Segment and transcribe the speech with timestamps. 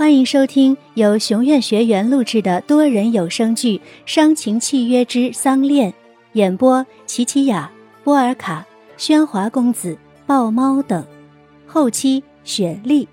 [0.00, 3.76] 欢迎收听由熊院学员录制的多人有声剧
[4.06, 5.92] 《伤情契约之丧恋》，
[6.32, 7.70] 演播：琪琪雅、
[8.02, 8.66] 波尔卡、
[8.96, 11.06] 喧哗公子、豹猫等，
[11.66, 13.06] 后期雪莉。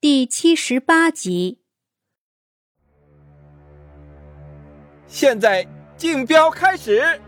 [0.00, 1.58] 第七十八集。
[5.06, 5.64] 现在
[5.96, 7.20] 竞标开始，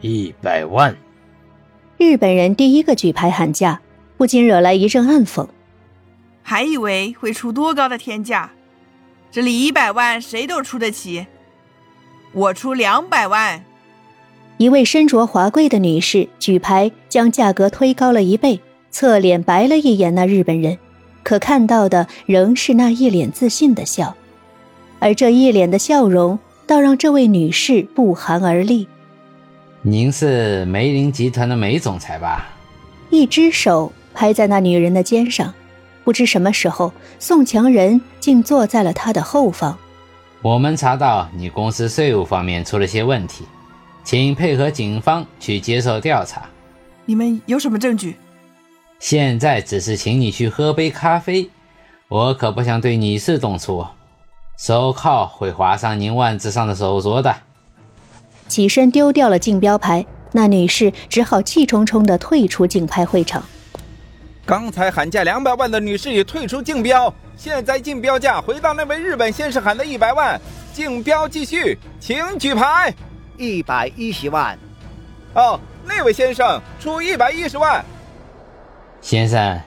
[0.00, 0.92] 一百万。
[1.96, 3.80] 日本人第一个举牌喊价，
[4.16, 5.46] 不禁惹来一阵暗讽。
[6.48, 8.52] 还以为会出多高的天价，
[9.32, 11.26] 这里一百万谁都出得起，
[12.30, 13.64] 我出两百万。
[14.56, 18.60] 一位身着华贵的女士举牌，将价格推高了一倍，
[18.92, 20.78] 侧脸白了一眼那日本人，
[21.24, 24.14] 可看到的仍是那一脸自信的笑，
[25.00, 28.86] 而这一脸的笑容，倒让这位女士不寒而栗。
[29.82, 32.46] 您是梅林集团的梅总裁吧？
[33.10, 35.52] 一只手拍在那女人的肩上。
[36.06, 39.76] 不知什么时候，宋强仁竟坐在了他的后方。
[40.40, 43.44] 我们查到你公司税务方面出了些问题，
[44.04, 46.42] 请配合警方去接受调查。
[47.06, 48.14] 你们有什么证据？
[49.00, 51.50] 现在只是请你去喝杯咖啡，
[52.06, 53.84] 我可不想对女士动粗。
[54.56, 57.34] 手铐会划伤您腕子上的手镯的。
[58.46, 63.42] 起身丢掉了竞标牌，那女士只好气冲冲地退出竞拍会场。
[64.46, 70.40] 刚才喊价两百万的女士已退出竞标，现在竞标价回到那位日本先生喊的一百万。
[70.72, 72.94] 竞标继续，请举牌。
[73.36, 74.56] 一百一十万。
[75.34, 77.84] 哦，那位先生出一百一十万。
[79.00, 79.60] 先生，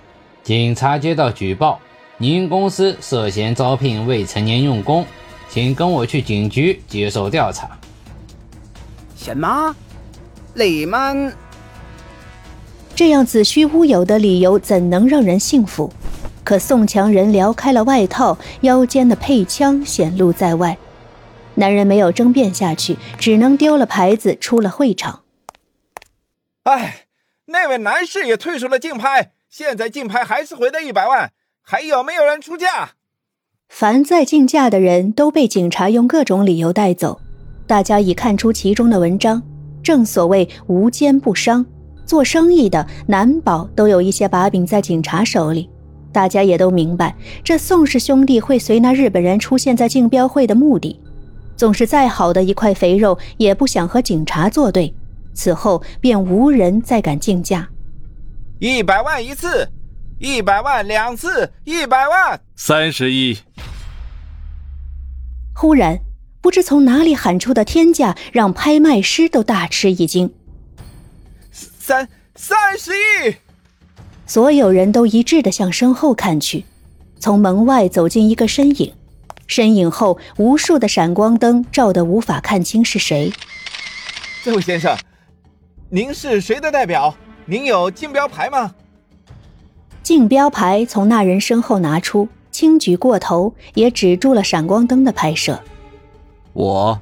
[0.43, 1.77] 警察接到举报，
[2.17, 5.05] 您公司涉嫌招聘未成年用工，
[5.49, 7.77] 请跟我去警局接受调查。
[9.17, 9.75] 什么？
[10.53, 11.35] 你们？
[12.99, 15.89] 这样子虚乌有的理由怎能让人信服？
[16.43, 20.77] 可宋强人撩开了外套，腰间的配枪显露在外。
[21.53, 25.21] 男人没有争辩下去，只能丢了牌子，出了会场。
[26.63, 27.05] 哎，
[27.45, 31.31] 那位男士也退出了竞拍，现在竞拍还是回到一百万，
[31.61, 32.95] 还有没有人出价？
[33.69, 37.21] 凡在竞价的人都被警察用各种理由带走。
[37.65, 39.41] 大家已看出其中的文章，
[39.81, 41.65] 正所谓无奸不商。
[42.09, 45.69] 做生意的难保都有一些把柄在警察手里，
[46.11, 50.99] 大家也都明白，这宋氏兄弟会随那日本人出现在竞标会的目的。
[51.55, 54.91] 总是再好的一块肥肉，也不想和警察作对。
[55.35, 57.69] 此后便无人再敢竞价。
[58.57, 59.69] 一百万一次，
[60.17, 63.37] 一百万两次，一百万三十亿。
[65.53, 65.99] 忽然，
[66.41, 70.31] 不知从哪里喊出的天价，让拍卖师都大吃一惊。
[71.89, 73.33] 三三十亿，
[74.27, 76.63] 所有人都一致的向身后看去，
[77.19, 78.93] 从门外走进一个身影，
[79.47, 83.33] 身影后无数的闪光灯照得无法看清是谁。
[84.43, 84.95] 这位先生，
[85.89, 87.15] 您是谁的代表？
[87.47, 88.75] 您有竞标牌吗？
[90.03, 95.59] 竞标牌从那人身后拿出，轻举过头，也止住了闪光灯的拍摄。
[96.53, 96.99] 我，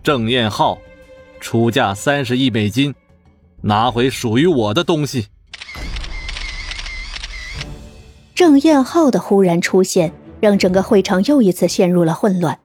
[0.00, 0.78] 郑彦浩，
[1.40, 2.94] 出价三十亿美金。
[3.62, 5.26] 拿回属于我的东西。
[8.34, 12.60] 郑彦浩的忽然出现，让整个会场又一次陷入了混乱，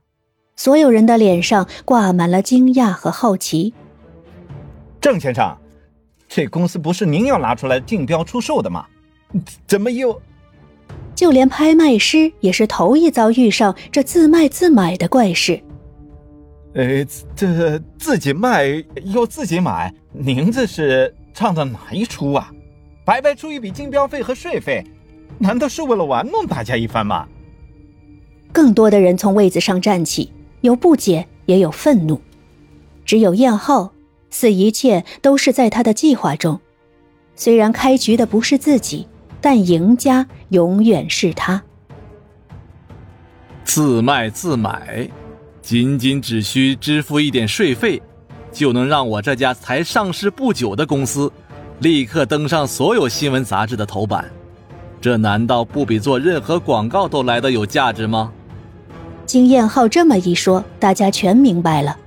[0.56, 3.74] 所有人的脸上挂满了惊讶和好奇。
[5.02, 5.58] 郑先生，
[6.30, 8.86] 这公司不是您要拿出来竞标出售的吗？
[9.66, 10.22] 怎么又……
[11.16, 15.62] 就连拍卖师也是头一遭遇上这自卖自买的怪事。
[16.74, 18.66] 呃，这自己卖
[19.04, 22.52] 又自己买，您这是唱的哪一出啊？
[23.06, 24.84] 白白出一笔竞标费和税费，
[25.38, 27.28] 难道是为了玩弄大家一番吗？
[28.52, 30.32] 更多的人从位子上站起，
[30.62, 32.20] 有不解，也有愤怒。
[33.06, 33.94] 只有燕浩，
[34.30, 36.60] 似一切都是在他的计划中。
[37.36, 39.08] 虽然开局的不是自己，
[39.42, 41.62] 但赢家永远是他。
[43.64, 45.08] 自卖自买。
[45.64, 48.00] 仅仅只需支付一点税费，
[48.52, 51.32] 就能让我这家才上市不久的公司
[51.80, 54.30] 立刻登上所有新闻杂志的头版，
[55.00, 58.34] 这难道不比做任何广告都来得有价值吗？
[59.26, 61.98] 经燕浩这么一说，大家全明白了。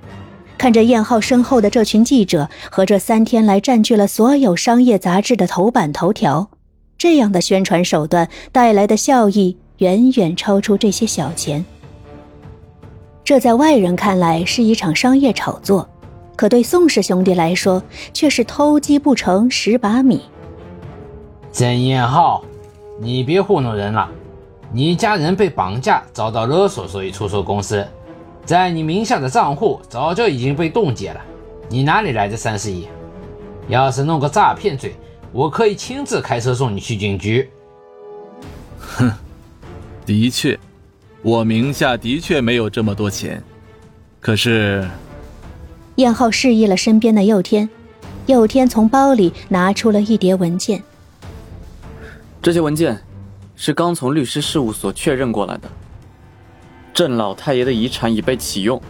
[0.58, 6.50] 看着燕浩身后的这群记者和这三天来占据了所有商业杂志的头版头条，
[6.98, 11.64] 这样的宣传手段带来的效益远远超出这些小钱。
[13.26, 15.88] 这在外人看来是一场商业炒作，
[16.36, 17.82] 可对宋氏兄弟来说
[18.14, 20.22] 却是偷鸡不成蚀把米。
[21.50, 22.44] 曾彦浩，
[23.00, 24.08] 你别糊弄人了，
[24.72, 27.84] 你家人被绑架遭到勒索，所以出售公司，
[28.44, 31.20] 在你名下的账户早就已经被冻结了，
[31.68, 32.86] 你哪里来的三十亿？
[33.66, 34.94] 要是弄个诈骗罪，
[35.32, 37.50] 我可以亲自开车送你去警局。
[38.78, 39.10] 哼，
[40.04, 40.56] 的确，
[41.26, 43.42] 我名下的确没有这么多钱，
[44.20, 44.88] 可是，
[45.96, 47.68] 燕浩示意了身边的佑天，
[48.26, 50.80] 佑天从包里拿出了一叠文件，
[52.40, 52.96] 这些文件。
[53.56, 55.68] 是刚从律师事务所确认过来的。
[56.94, 58.80] 郑老太爷的遗产已被启用，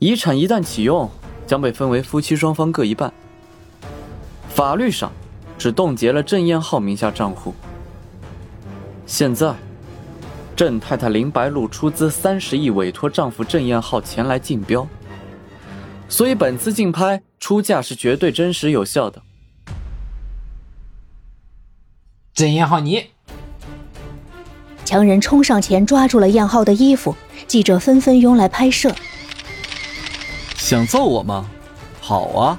[0.00, 1.08] 遗产一旦启用，
[1.46, 3.12] 将被分为夫妻双方各一半。
[4.48, 5.12] 法律上，
[5.56, 7.54] 只冻结了郑燕浩名下账户。
[9.06, 9.54] 现在，
[10.56, 14.88] 郑太太林白露出资三十亿委托丈夫郑燕浩前来竞标，
[16.08, 19.20] 所以本次竞拍出价是绝对真实有效的。
[22.32, 23.04] 郑燕浩，你。
[24.82, 27.14] 强人冲上前抓住了燕浩的衣服，
[27.46, 28.94] 记者纷纷拥来拍摄。
[30.54, 31.46] 想揍我吗？
[32.00, 32.58] 好啊，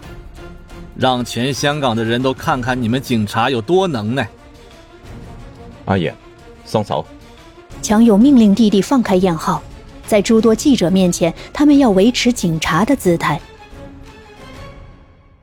[0.96, 4.30] 让全香港的人都看看你们警察有多能耐！
[5.86, 6.14] 阿爷，
[6.64, 7.04] 松手！
[7.88, 9.64] 强勇命令弟弟放开燕浩，
[10.06, 13.40] 在诸多记者面前，他们要维持警察的姿态。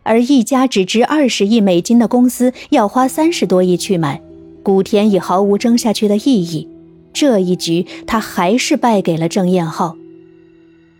[0.02, 4.20] 而一家只值二十亿美金的公司要花三十多亿去买，
[4.62, 6.68] 古田已毫无争下去的意义。
[7.14, 9.96] 这一局，他还是败给了郑燕浩。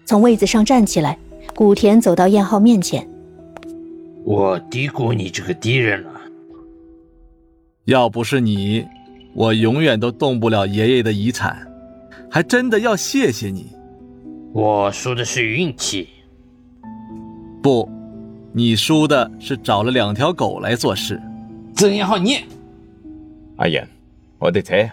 [0.07, 1.19] 从位子上站起来，
[1.55, 3.07] 古田走到燕浩面前
[4.25, 6.23] ：“我低估你这个敌人了。
[7.85, 8.87] 要不是你，
[9.35, 11.67] 我永远都动不了爷爷的遗产，
[12.31, 13.73] 还真的要谢谢你。
[14.53, 16.09] 我输的是运气。
[17.61, 17.89] 不，
[18.53, 21.21] 你输的是找了两条狗来做事。
[21.75, 22.37] 郑燕浩，你……
[23.57, 23.89] 阿言，
[24.39, 24.89] 我的车。”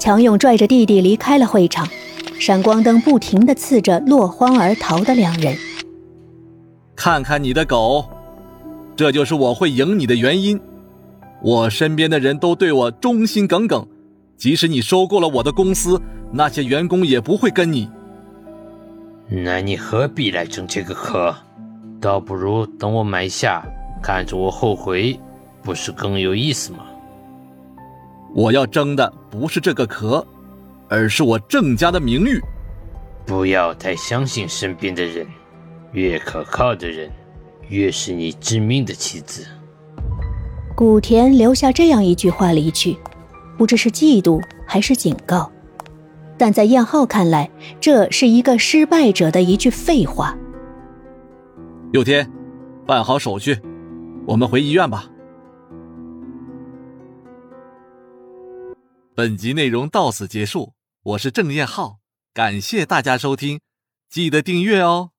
[0.00, 1.86] 强勇拽着弟弟离开了会场，
[2.40, 5.54] 闪光灯不停的刺着落荒而逃的两人。
[6.96, 8.06] 看看你的狗，
[8.96, 10.58] 这就是我会赢你的原因。
[11.44, 13.86] 我身边的人都对我忠心耿耿，
[14.34, 16.00] 即使你收购了我的公司，
[16.32, 17.86] 那些员工也不会跟你。
[19.28, 21.36] 那你何必来争这个壳？
[22.00, 23.62] 倒不如等我买下，
[24.02, 25.20] 看着我后悔，
[25.62, 26.86] 不是更有意思吗？
[28.34, 30.26] 我要争的不是这个壳，
[30.88, 32.40] 而是我郑家的名誉。
[33.26, 35.26] 不要太相信身边的人，
[35.92, 37.10] 越可靠的人，
[37.68, 39.46] 越是你致命的棋子。
[40.76, 42.98] 古田留下这样一句话离去，
[43.56, 45.50] 不知是嫉妒还是警告，
[46.36, 47.48] 但在燕浩看来，
[47.80, 50.36] 这是一个失败者的一句废话。
[51.92, 52.28] 佑天，
[52.84, 53.56] 办好手续，
[54.26, 55.08] 我们回医院吧。
[59.14, 60.72] 本集内容到此结束，
[61.04, 61.98] 我是郑燕浩，
[62.32, 63.60] 感谢大家收听，
[64.10, 65.10] 记得订阅哦。